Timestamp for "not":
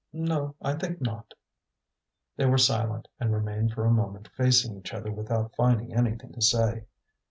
0.99-1.35